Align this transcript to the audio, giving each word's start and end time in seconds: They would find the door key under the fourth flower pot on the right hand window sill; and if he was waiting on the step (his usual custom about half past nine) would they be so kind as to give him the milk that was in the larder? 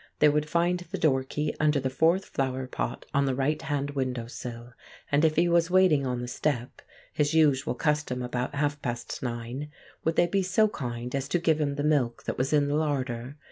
They 0.17 0.29
would 0.29 0.49
find 0.49 0.79
the 0.79 0.97
door 0.97 1.23
key 1.23 1.53
under 1.59 1.79
the 1.79 1.91
fourth 1.91 2.25
flower 2.25 2.65
pot 2.65 3.05
on 3.13 3.25
the 3.25 3.35
right 3.35 3.61
hand 3.61 3.91
window 3.91 4.25
sill; 4.25 4.73
and 5.11 5.23
if 5.23 5.35
he 5.35 5.47
was 5.47 5.69
waiting 5.69 6.07
on 6.07 6.21
the 6.21 6.27
step 6.27 6.81
(his 7.13 7.35
usual 7.35 7.75
custom 7.75 8.23
about 8.23 8.55
half 8.55 8.81
past 8.81 9.21
nine) 9.21 9.69
would 10.03 10.15
they 10.15 10.25
be 10.25 10.41
so 10.41 10.69
kind 10.69 11.13
as 11.13 11.27
to 11.27 11.37
give 11.37 11.61
him 11.61 11.75
the 11.75 11.83
milk 11.83 12.23
that 12.23 12.39
was 12.39 12.51
in 12.51 12.67
the 12.67 12.73
larder? 12.75 13.37